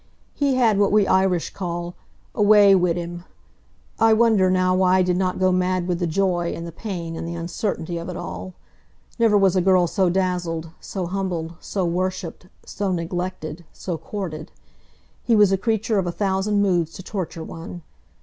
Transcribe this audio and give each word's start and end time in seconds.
He 0.33 0.55
had 0.55 0.79
what 0.79 0.91
we 0.91 1.05
Irish 1.05 1.51
call 1.53 1.93
"a 2.33 2.41
way 2.41 2.73
wid 2.73 2.97
him." 2.97 3.23
I 3.99 4.13
wonder 4.13 4.49
now 4.49 4.73
why 4.73 4.97
I 4.97 5.01
did 5.03 5.15
not 5.15 5.37
go 5.37 5.51
mad 5.51 5.87
with 5.87 5.99
the 5.99 6.07
joy, 6.07 6.53
and 6.55 6.65
the 6.65 6.71
pain, 6.71 7.15
and 7.15 7.27
the 7.27 7.35
uncertainty 7.35 7.99
of 7.99 8.09
it 8.09 8.17
all. 8.17 8.55
Never 9.19 9.37
was 9.37 9.55
a 9.55 9.61
girl 9.61 9.85
so 9.85 10.09
dazzled, 10.09 10.71
so 10.79 11.05
humbled, 11.05 11.53
so 11.59 11.85
worshiped, 11.85 12.47
so 12.65 12.91
neglected, 12.91 13.63
so 13.71 13.95
courted. 13.95 14.51
He 15.21 15.35
was 15.35 15.51
a 15.51 15.55
creature 15.57 15.99
of 15.99 16.07
a 16.07 16.11
thousand 16.11 16.63
moods 16.63 16.93
to 16.93 17.03
torture 17.03 17.43
one. 17.43 17.83